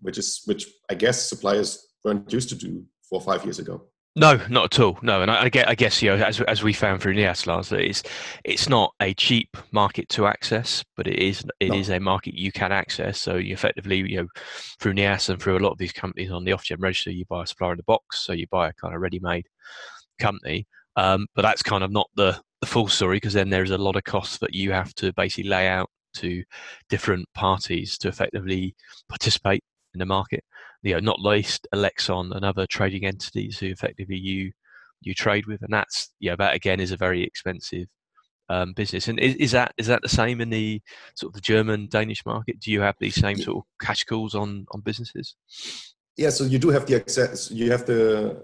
which 0.00 0.18
is 0.18 0.42
which 0.46 0.66
I 0.90 0.94
guess 0.94 1.28
suppliers 1.28 1.86
weren't 2.04 2.32
used 2.32 2.48
to 2.50 2.54
do 2.54 2.84
four 3.08 3.20
or 3.20 3.24
five 3.24 3.44
years 3.44 3.58
ago. 3.58 3.82
No, 4.16 4.40
not 4.48 4.74
at 4.74 4.80
all. 4.80 4.98
No, 5.00 5.22
and 5.22 5.30
I, 5.30 5.44
I, 5.44 5.48
get, 5.48 5.68
I 5.68 5.74
guess 5.74 6.02
you 6.02 6.10
know, 6.10 6.24
as 6.24 6.40
as 6.40 6.62
we 6.62 6.72
found 6.72 7.00
through 7.00 7.14
Neas, 7.14 7.46
Lars, 7.46 7.68
that 7.68 7.80
it's 7.80 8.02
it's 8.44 8.68
not 8.68 8.92
a 9.00 9.14
cheap 9.14 9.56
market 9.70 10.08
to 10.10 10.26
access, 10.26 10.84
but 10.96 11.06
it 11.06 11.18
is 11.20 11.44
it 11.60 11.68
no. 11.68 11.76
is 11.76 11.88
a 11.90 12.00
market 12.00 12.34
you 12.34 12.50
can 12.50 12.72
access. 12.72 13.20
So 13.20 13.36
you 13.36 13.52
effectively, 13.52 13.98
you 13.98 14.22
know, 14.22 14.28
through 14.80 14.94
Neas 14.94 15.28
and 15.28 15.40
through 15.40 15.58
a 15.58 15.60
lot 15.60 15.70
of 15.70 15.78
these 15.78 15.92
companies 15.92 16.32
on 16.32 16.44
the 16.44 16.50
Ofgem 16.50 16.80
register, 16.80 17.12
you 17.12 17.26
buy 17.26 17.44
a 17.44 17.46
supplier 17.46 17.72
in 17.72 17.76
the 17.76 17.84
box, 17.84 18.18
so 18.18 18.32
you 18.32 18.46
buy 18.50 18.68
a 18.68 18.72
kind 18.72 18.94
of 18.94 19.00
ready-made 19.00 19.46
company. 20.18 20.66
Um, 20.96 21.26
but 21.36 21.42
that's 21.42 21.62
kind 21.62 21.84
of 21.84 21.92
not 21.92 22.08
the 22.16 22.40
the 22.60 22.66
full 22.66 22.88
story 22.88 23.16
because 23.16 23.34
then 23.34 23.50
there's 23.50 23.70
a 23.70 23.78
lot 23.78 23.94
of 23.94 24.02
costs 24.02 24.38
that 24.38 24.52
you 24.52 24.72
have 24.72 24.92
to 24.94 25.12
basically 25.12 25.48
lay 25.48 25.68
out 25.68 25.90
to 26.14 26.42
different 26.88 27.26
parties 27.34 27.96
to 27.98 28.08
effectively 28.08 28.74
participate 29.08 29.62
in 29.94 29.98
the 29.98 30.06
market 30.06 30.44
you 30.82 30.94
know, 30.94 31.00
not 31.00 31.20
least 31.20 31.66
Elexon 31.74 32.34
and 32.34 32.44
other 32.44 32.66
trading 32.66 33.04
entities 33.04 33.58
who 33.58 33.66
effectively 33.66 34.16
you 34.16 34.52
you 35.00 35.14
trade 35.14 35.46
with, 35.46 35.62
and 35.62 35.72
that's 35.72 36.10
yeah, 36.20 36.36
that 36.36 36.54
again 36.54 36.80
is 36.80 36.92
a 36.92 36.96
very 36.96 37.22
expensive 37.22 37.86
um, 38.48 38.72
business. 38.72 39.08
And 39.08 39.18
is, 39.20 39.34
is, 39.36 39.52
that 39.52 39.72
is 39.78 39.86
that 39.86 40.02
the 40.02 40.08
same 40.08 40.40
in 40.40 40.50
the 40.50 40.80
sort 41.14 41.30
of 41.30 41.34
the 41.34 41.40
German 41.40 41.88
Danish 41.88 42.24
market? 42.26 42.60
Do 42.60 42.72
you 42.72 42.80
have 42.80 42.96
these 42.98 43.14
same 43.14 43.36
sort 43.36 43.58
of 43.58 43.62
cash 43.80 44.04
calls 44.04 44.34
on 44.34 44.66
on 44.72 44.80
businesses? 44.80 45.36
yeah, 46.16 46.30
so 46.30 46.44
you 46.44 46.58
do 46.58 46.68
have 46.70 46.86
the 46.86 46.96
access. 46.96 47.50
You 47.50 47.70
have 47.70 47.86
the 47.86 48.36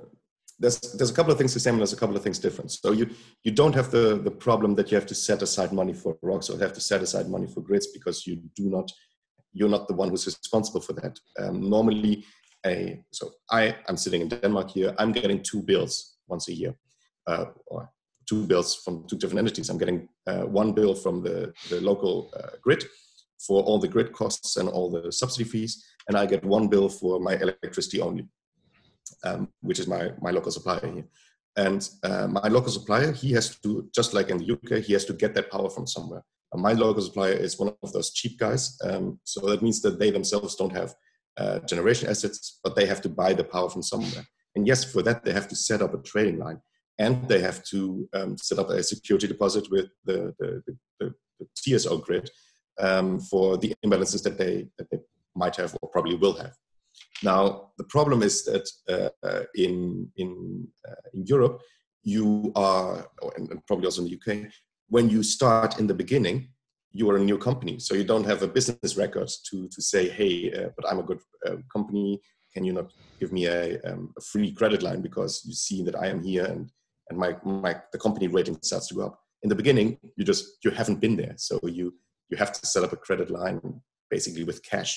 there's 0.59 0.79
there's 0.79 1.11
a 1.11 1.15
couple 1.15 1.33
of 1.33 1.39
things 1.39 1.53
the 1.55 1.61
same 1.61 1.75
and 1.75 1.81
there's 1.81 1.93
a 1.93 1.97
couple 1.97 2.17
of 2.17 2.23
things 2.23 2.39
different. 2.39 2.71
So 2.71 2.93
you 2.93 3.11
you 3.43 3.53
don't 3.53 3.75
have 3.75 3.91
the 3.91 4.21
the 4.23 4.31
problem 4.31 4.75
that 4.77 4.91
you 4.91 4.97
have 4.97 5.07
to 5.07 5.15
set 5.15 5.43
aside 5.43 5.73
money 5.73 5.93
for 5.93 6.17
ROCs 6.25 6.51
or 6.51 6.59
have 6.59 6.73
to 6.75 6.81
set 6.81 7.03
aside 7.03 7.29
money 7.29 7.47
for 7.47 7.61
grids 7.61 7.89
because 7.89 8.27
you 8.27 8.37
do 8.55 8.71
not 8.71 8.91
you're 9.55 9.69
not 9.71 9.89
the 9.89 9.95
one 9.95 10.11
who's 10.11 10.27
responsible 10.27 10.81
for 10.81 10.93
that. 10.95 11.19
Um, 11.39 11.71
normally, 11.71 12.25
a 12.67 13.01
so 13.11 13.31
I 13.51 13.77
I'm 13.89 13.97
sitting 13.97 14.21
in 14.21 14.29
Denmark 14.29 14.71
here. 14.71 14.95
I'm 14.99 15.13
getting 15.13 15.43
two 15.43 15.63
bills 15.63 16.17
once 16.27 16.49
a 16.49 16.55
year, 16.55 16.75
uh, 17.27 17.47
or 17.67 17.91
two 18.29 18.47
bills 18.47 18.75
from 18.85 19.07
two 19.09 19.17
different 19.17 19.39
entities. 19.39 19.71
I'm 19.71 19.79
getting 19.79 20.09
uh, 20.27 20.45
one 20.61 20.73
bill 20.73 20.95
from 20.95 21.23
the 21.23 21.53
the 21.71 21.81
local 21.81 22.31
uh, 22.37 22.57
grid 22.63 22.85
for 23.47 23.63
all 23.63 23.79
the 23.79 23.89
grid 23.89 24.13
costs 24.13 24.57
and 24.57 24.69
all 24.69 24.91
the 24.91 25.13
subsidy 25.13 25.45
fees, 25.45 25.85
and 26.09 26.17
I 26.17 26.27
get 26.27 26.45
one 26.45 26.69
bill 26.69 26.89
for 26.89 27.21
my 27.21 27.35
electricity 27.37 28.01
only, 28.01 28.29
um, 29.25 29.49
which 29.61 29.79
is 29.79 29.87
my 29.87 30.13
my 30.21 30.31
local 30.31 30.53
supplier 30.53 30.87
here. 30.95 31.07
And 31.57 31.89
uh, 32.03 32.27
my 32.27 32.49
local 32.49 32.71
supplier, 32.71 33.13
he 33.13 33.33
has 33.33 33.57
to 33.61 33.89
just 33.95 34.13
like 34.13 34.29
in 34.29 34.39
the 34.39 34.53
UK, 34.55 34.83
he 34.83 34.93
has 34.93 35.05
to 35.07 35.13
get 35.13 35.35
that 35.35 35.51
power 35.51 35.71
from 35.71 35.87
somewhere. 35.87 36.25
And 36.53 36.63
my 36.63 36.73
local 36.73 37.03
supplier 37.03 37.33
is 37.33 37.59
one 37.59 37.75
of 37.83 37.93
those 37.93 38.13
cheap 38.13 38.39
guys, 38.39 38.77
um, 38.85 39.19
so 39.25 39.41
that 39.49 39.63
means 39.63 39.81
that 39.83 39.99
they 39.99 40.11
themselves 40.11 40.57
don't 40.57 40.73
have 40.73 40.95
uh, 41.37 41.59
generation 41.61 42.09
assets, 42.09 42.61
but 42.63 42.77
they 42.77 42.87
have 42.87 43.01
to 43.03 43.09
buy 43.09 43.33
the 43.33 43.45
power 43.45 43.69
from 43.69 43.83
somewhere. 43.83 44.25
And 44.55 44.67
yes, 44.67 44.85
for 44.85 45.03
that 45.03 45.25
they 45.25 45.33
have 45.33 45.49
to 45.49 45.57
set 45.57 45.83
up 45.83 45.95
a 45.95 46.03
trading 46.03 46.39
line, 46.39 46.61
and 46.99 47.29
they 47.29 47.41
have 47.41 47.65
to 47.65 48.09
um, 48.15 48.39
set 48.39 48.59
up 48.59 48.71
a 48.71 48.83
security 48.83 49.27
deposit 49.27 49.69
with 49.71 49.87
the 50.05 50.35
the, 50.39 50.63
the, 51.01 51.15
the 51.41 51.47
TSO 51.57 51.99
grid 51.99 52.31
um, 52.81 53.19
for 53.19 53.57
the 53.57 53.75
imbalances 53.85 54.23
that 54.23 54.39
they 54.39 54.69
that 54.79 54.91
they 54.91 54.99
might 55.35 55.57
have 55.57 55.77
or 55.83 55.89
probably 55.89 56.15
will 56.15 56.35
have. 56.35 56.55
Now, 57.23 57.71
the 57.79 57.85
problem 57.85 58.23
is 58.23 58.45
that 58.45 58.69
uh, 58.89 59.27
uh 59.27 59.45
in 59.55 60.11
in 60.17 60.67
uh, 60.89 61.09
in 61.13 61.27
Europe, 61.27 61.61
you 62.03 62.53
are, 62.55 63.07
and 63.37 63.67
probably 63.67 63.87
also 63.87 64.03
in 64.03 64.09
the 64.09 64.19
UK, 64.19 64.51
when 64.89 65.09
you 65.09 65.23
start 65.23 65.79
in 65.79 65.87
the 65.87 65.95
beginning, 65.95 66.49
you 66.93 67.11
are 67.11 67.17
a 67.17 67.25
new 67.25 67.39
company, 67.39 67.79
so 67.79 67.95
you 67.95 68.05
don't 68.05 68.27
have 68.27 68.43
a 68.43 68.49
business 68.49 68.97
record 68.97 69.31
to 69.51 69.69
to 69.69 69.83
say, 69.83 70.09
hey, 70.09 70.53
uh, 70.53 70.69
but 70.77 70.89
I'm 70.91 70.99
a 70.99 71.03
good 71.03 71.21
uh, 71.47 71.57
company. 71.73 72.21
Can 72.53 72.65
you 72.65 72.73
not 72.73 72.93
give 73.19 73.33
me 73.33 73.47
a, 73.47 73.81
um, 73.83 74.13
a, 74.17 74.21
free 74.21 74.53
credit 74.53 74.81
line 74.81 75.03
because 75.03 75.43
you 75.45 75.55
see 75.55 75.83
that 75.83 75.97
I 75.97 76.07
am 76.07 76.23
here 76.23 76.45
and 76.45 76.71
and 77.09 77.19
my 77.19 77.37
my 77.45 77.81
the 77.93 77.99
company 77.99 78.29
rating 78.29 78.59
starts 78.63 78.89
to 78.89 78.95
go 78.95 79.07
up. 79.07 79.19
In 79.43 79.49
the 79.49 79.57
beginning, 79.57 79.99
you 80.17 80.25
just 80.25 80.45
you 80.65 80.71
haven't 80.71 81.01
been 81.01 81.17
there, 81.17 81.35
so 81.37 81.59
you 81.63 81.95
you 82.31 82.37
have 82.37 82.53
to 82.53 82.67
set 82.67 82.85
up 82.85 82.93
a 82.93 82.97
credit 82.97 83.31
line 83.31 83.61
basically 84.11 84.45
with 84.45 84.63
cash 84.63 84.93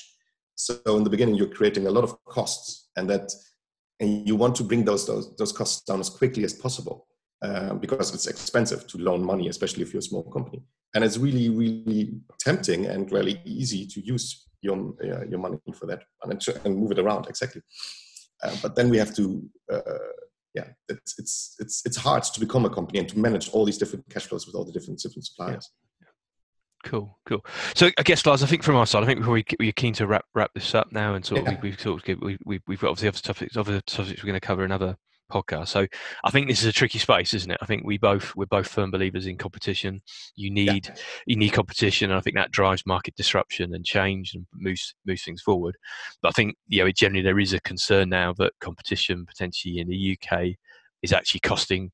so 0.58 0.98
in 0.98 1.04
the 1.04 1.10
beginning, 1.10 1.36
you're 1.36 1.48
creating 1.48 1.86
a 1.88 1.92
lot 1.92 2.04
of 2.04 2.24
costs, 2.26 2.90
and 2.98 3.10
that 3.10 3.32
and 4.00 4.28
you 4.28 4.36
want 4.36 4.56
to 4.56 4.64
bring 4.64 4.84
those 4.86 5.06
those, 5.06 5.36
those 5.38 5.52
costs 5.52 5.84
down 5.84 6.00
as 6.00 6.10
quickly 6.10 6.44
as 6.44 6.54
possible 6.54 7.08
uh, 7.44 7.76
because 7.76 8.14
it's 8.14 8.28
expensive 8.28 8.88
to 8.88 8.98
loan 8.98 9.24
money, 9.24 9.48
especially 9.50 9.84
if 9.84 9.94
you're 9.94 10.00
a 10.00 10.04
small 10.04 10.24
company. 10.24 10.64
And 10.96 11.04
it's 11.04 11.18
really 11.18 11.50
really 11.50 12.14
tempting 12.40 12.88
and 12.88 13.12
really 13.12 13.40
easy 13.46 13.86
to 13.86 14.02
use 14.02 14.48
your 14.62 14.94
uh, 15.04 15.26
your 15.30 15.40
money 15.40 15.60
for 15.74 15.86
that 15.86 16.04
and, 16.24 16.42
and 16.66 16.78
move 16.78 16.92
it 16.92 17.00
around 17.00 17.28
exactly. 17.28 17.62
Uh, 18.44 18.56
but 18.62 18.76
then 18.76 18.90
we 18.90 18.98
have 18.98 19.16
to. 19.16 19.48
Uh, 19.72 19.82
yeah, 20.56 20.70
it's, 20.90 21.20
it's 21.20 21.56
it's 21.60 21.84
it's 21.86 21.98
hard 21.98 22.24
to 22.24 22.40
become 22.40 22.66
a 22.66 22.70
company 22.70 22.98
and 22.98 23.10
to 23.10 23.20
manage 23.20 23.50
all 23.50 23.64
these 23.64 23.78
different 23.78 24.10
cash 24.10 24.26
flows 24.26 24.48
with 24.48 24.56
all 24.56 24.66
the 24.66 24.72
different 24.72 25.00
different 25.00 25.26
suppliers. 25.26 25.70
Yeah. 25.70 25.87
Cool, 26.84 27.18
cool. 27.26 27.46
So 27.76 27.90
I 27.98 28.04
guess, 28.04 28.26
Lars, 28.26 28.44
I 28.44 28.46
think 28.46 28.64
from 28.64 28.76
our 28.76 28.86
side, 28.86 29.04
I 29.04 29.06
think 29.06 29.26
we, 29.26 29.44
we're 29.60 29.72
keen 29.72 29.94
to 29.94 30.08
wrap 30.08 30.26
wrap 30.36 30.52
this 30.54 30.76
up 30.76 30.92
now, 30.92 31.16
and 31.16 31.26
sort 31.26 31.42
of 31.42 31.48
yeah. 31.48 31.60
we, 31.62 31.72
have 31.72 31.80
sort 31.80 32.08
of 32.08 32.22
we, 32.22 32.38
we, 32.46 32.60
we've 32.68 32.80
got 32.80 32.90
obviously 32.90 33.10
other 33.10 33.20
topics, 33.20 33.58
other 33.58 33.82
topics 33.82 34.24
we're 34.24 34.28
going 34.28 34.40
to 34.40 34.46
cover 34.46 34.64
another 34.64 34.96
podcast. 35.32 35.70
So 35.70 35.88
I 36.24 36.32
think 36.32 36.48
this 36.48 36.60
is 36.60 36.66
a 36.66 36.72
tricky 36.72 37.00
space, 37.00 37.34
isn't 37.34 37.52
it? 37.52 37.58
I 37.62 37.66
think 37.66 37.84
we 37.86 37.98
both 37.98 38.36
we're 38.36 38.46
both 38.46 38.68
firm 38.68 38.92
believers 38.92 39.26
in 39.26 39.38
competition. 39.38 40.02
You 40.36 40.52
need 40.52 40.88
yeah. 40.88 40.96
you 41.26 41.36
need 41.36 41.50
competition, 41.50 42.12
and 42.12 42.18
I 42.18 42.22
think 42.22 42.36
that 42.36 42.52
drives 42.52 42.86
market 42.86 43.16
disruption 43.16 43.74
and 43.74 43.86
change 43.86 44.34
and 44.34 44.46
moves 44.54 44.96
moves 45.06 45.24
things 45.24 45.42
forward. 45.42 45.78
But 46.22 46.30
I 46.30 46.32
think 46.32 46.56
you 46.68 46.84
know 46.84 46.92
generally 46.92 47.24
there 47.24 47.40
is 47.40 47.54
a 47.54 47.60
concern 47.62 48.10
now 48.10 48.34
that 48.38 48.54
competition 48.62 49.26
potentially 49.26 49.80
in 49.80 49.88
the 49.88 50.18
UK 50.18 50.56
is 51.02 51.14
actually 51.14 51.42
costing 51.42 51.92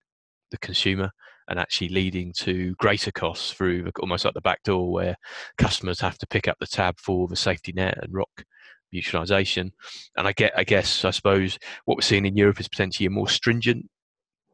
the 0.52 0.58
consumer 0.60 1.12
and 1.48 1.60
actually 1.60 1.90
leading 1.90 2.34
to 2.34 2.74
greater 2.76 3.12
costs 3.12 3.52
through 3.52 3.90
almost 4.00 4.26
like 4.26 4.34
the 4.34 4.42
back 4.42 4.64
door 4.64 4.92
where 4.92 5.16
customers 5.58 6.00
have 6.00 6.18
to 6.18 6.28
pick 6.28 6.48
up 6.48 6.58
the 6.60 6.68
tab 6.68 7.00
for 7.00 7.28
the 7.28 7.36
safety 7.36 7.72
net 7.74 7.98
and 8.02 8.14
ROC 8.14 8.46
mutualization. 8.94 9.72
And 10.18 10.28
I 10.28 10.34
get, 10.34 10.54
I 10.58 10.64
guess, 10.64 11.04
I 11.04 11.12
suppose 11.12 11.58
what 11.86 11.98
we're 11.98 12.02
seeing 12.02 12.26
in 12.26 12.38
Europe 12.38 12.60
is 12.60 12.68
potentially 12.68 13.08
a 13.08 13.10
more 13.10 13.28
stringent 13.28 13.90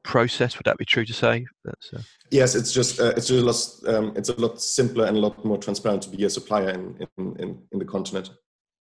process. 0.03 0.57
Would 0.57 0.65
that 0.65 0.77
be 0.77 0.85
true 0.85 1.05
to 1.05 1.13
say? 1.13 1.45
Uh... 1.67 1.99
Yes, 2.31 2.55
it's 2.55 2.71
just 2.71 2.99
uh, 2.99 3.13
it's 3.17 3.27
just 3.27 3.43
a 3.43 3.89
lot, 3.89 3.95
um, 3.95 4.13
it's 4.15 4.29
a 4.29 4.39
lot 4.39 4.61
simpler 4.61 5.05
and 5.05 5.17
a 5.17 5.19
lot 5.19 5.43
more 5.43 5.57
transparent 5.57 6.03
to 6.03 6.09
be 6.09 6.23
a 6.23 6.29
supplier 6.29 6.69
in 6.69 7.07
in, 7.17 7.35
in, 7.39 7.61
in 7.71 7.79
the 7.79 7.85
continent. 7.85 8.29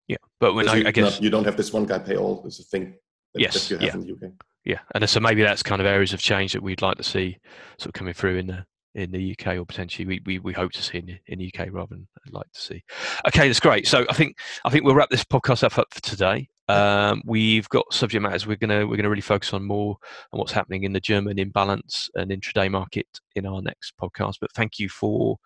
Yeah, 0.07 0.17
but 0.39 0.53
when 0.53 0.67
I, 0.67 0.75
you, 0.75 0.87
I, 0.87 0.91
guess 0.91 1.15
not, 1.15 1.21
you 1.21 1.29
don't 1.29 1.45
have 1.45 1.57
this 1.57 1.71
one 1.71 1.85
guy 1.85 1.99
pay 1.99 2.15
all. 2.15 2.41
There's 2.41 2.59
a 2.59 2.63
thing 2.63 2.95
that, 3.33 3.41
yes, 3.41 3.53
that 3.53 3.69
you 3.69 3.77
have 3.77 3.95
yeah. 3.95 4.01
in 4.01 4.19
the 4.19 4.27
UK 4.27 4.33
yeah, 4.69 4.81
and 4.93 5.09
so 5.09 5.19
maybe 5.19 5.41
that's 5.41 5.63
kind 5.63 5.81
of 5.81 5.87
areas 5.87 6.13
of 6.13 6.19
change 6.19 6.53
that 6.53 6.61
we'd 6.61 6.83
like 6.83 6.97
to 6.97 7.03
see 7.03 7.39
sort 7.79 7.87
of 7.87 7.93
coming 7.93 8.13
through 8.13 8.37
in 8.37 8.45
the 8.45 8.65
in 8.93 9.09
the 9.09 9.35
UK 9.35 9.55
or 9.57 9.65
potentially 9.65 10.05
we, 10.05 10.21
we, 10.25 10.39
we 10.39 10.53
hope 10.53 10.71
to 10.71 10.81
see 10.81 10.99
in 10.99 11.05
the, 11.07 11.17
in 11.27 11.39
the 11.39 11.51
UK 11.51 11.69
rather 11.71 11.95
than 11.95 12.07
like 12.31 12.51
to 12.53 12.61
see. 12.61 12.83
Okay, 13.27 13.47
that's 13.47 13.59
great. 13.59 13.87
So 13.87 14.05
I 14.09 14.13
think 14.13 14.37
I 14.65 14.69
think 14.69 14.85
we'll 14.85 14.93
wrap 14.93 15.09
this 15.09 15.23
podcast 15.23 15.63
up, 15.63 15.79
up 15.79 15.87
for 15.91 16.01
today. 16.01 16.47
Um, 16.67 17.23
we've 17.25 17.67
got 17.69 17.91
subject 17.91 18.21
matters 18.21 18.45
we're 18.45 18.57
gonna 18.57 18.85
we're 18.85 18.95
gonna 18.95 19.09
really 19.09 19.21
focus 19.21 19.53
on 19.53 19.63
more 19.63 19.97
on 20.31 20.39
what's 20.39 20.51
happening 20.51 20.83
in 20.83 20.93
the 20.93 20.99
German 20.99 21.39
imbalance 21.39 22.07
and 22.13 22.29
intraday 22.29 22.69
market 22.69 23.07
in 23.35 23.47
our 23.47 23.63
next 23.63 23.93
podcast. 23.99 24.35
But 24.39 24.53
thank 24.53 24.77
you 24.77 24.87
for 24.87 25.37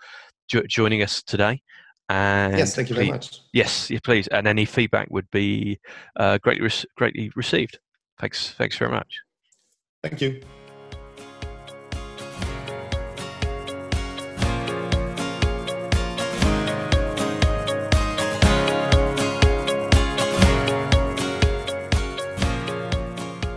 jo- 0.50 0.68
joining 0.68 1.02
us 1.02 1.24
today. 1.24 1.62
And 2.10 2.58
yes, 2.58 2.76
thank 2.76 2.90
you 2.90 2.96
please, 2.96 3.08
very 3.08 3.12
much. 3.12 3.40
Yes, 3.54 3.90
yeah, 3.90 4.00
please. 4.04 4.28
And 4.28 4.48
any 4.48 4.66
feedback 4.66 5.08
would 5.12 5.32
be 5.32 5.80
uh, 6.18 6.40
greatly 6.40 6.64
re- 6.64 6.90
greatly 6.98 7.32
received. 7.38 7.80
Thanks. 8.24 8.52
Thanks 8.52 8.78
very 8.78 8.90
much. 8.90 9.20
Thank 10.02 10.22
you. 10.22 10.42